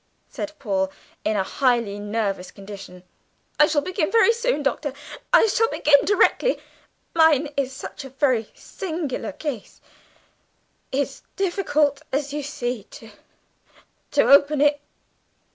[0.27, 0.91] said Paul,
[1.23, 3.03] in a highly nervous condition.
[3.59, 4.93] "I shall begin very soon, Doctor,
[5.31, 6.57] I shall begin directly.
[7.13, 9.79] Mine is such a very singular case;
[10.91, 13.11] it's difficult, as you see, to,
[14.09, 14.81] to open it!"